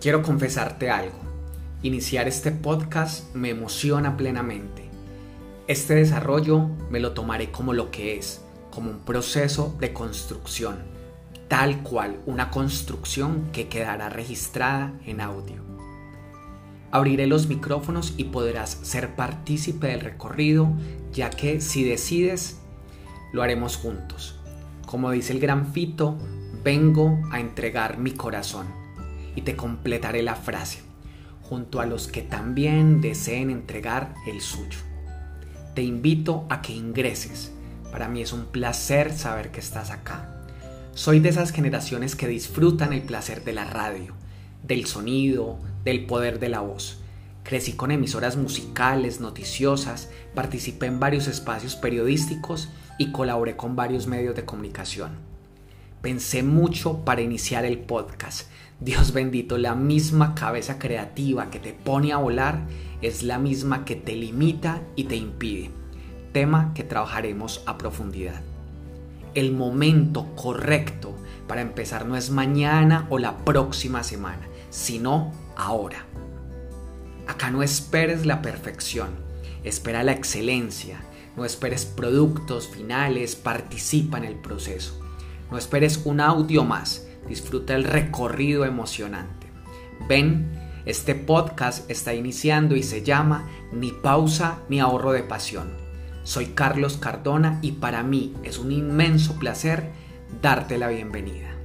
[0.00, 1.18] Quiero confesarte algo.
[1.82, 4.88] Iniciar este podcast me emociona plenamente.
[5.66, 8.40] Este desarrollo me lo tomaré como lo que es,
[8.70, 10.78] como un proceso de construcción,
[11.48, 15.62] tal cual una construcción que quedará registrada en audio.
[16.90, 20.72] Abriré los micrófonos y podrás ser partícipe del recorrido,
[21.12, 22.58] ya que si decides,
[23.34, 24.40] lo haremos juntos.
[24.86, 26.16] Como dice el gran Fito,
[26.64, 28.79] vengo a entregar mi corazón
[29.40, 30.80] y te completaré la frase,
[31.42, 34.78] junto a los que también deseen entregar el suyo.
[35.74, 37.52] Te invito a que ingreses.
[37.90, 40.44] Para mí es un placer saber que estás acá.
[40.92, 44.12] Soy de esas generaciones que disfrutan el placer de la radio,
[44.62, 47.00] del sonido, del poder de la voz.
[47.42, 52.68] Crecí con emisoras musicales, noticiosas, participé en varios espacios periodísticos
[52.98, 55.29] y colaboré con varios medios de comunicación.
[56.02, 58.48] Pensé mucho para iniciar el podcast,
[58.80, 62.62] Dios bendito, la misma cabeza creativa que te pone a volar
[63.02, 65.70] es la misma que te limita y te impide.
[66.32, 68.40] Tema que trabajaremos a profundidad.
[69.34, 71.14] El momento correcto
[71.46, 76.06] para empezar no es mañana o la próxima semana, sino ahora.
[77.26, 79.10] Acá no esperes la perfección,
[79.62, 81.02] espera la excelencia,
[81.36, 84.98] no esperes productos finales, participa en el proceso.
[85.50, 89.48] No esperes un audio más, disfruta el recorrido emocionante.
[90.08, 90.50] Ven,
[90.86, 95.70] este podcast está iniciando y se llama Ni pausa ni ahorro de pasión.
[96.22, 99.90] Soy Carlos Cardona y para mí es un inmenso placer
[100.40, 101.59] darte la bienvenida.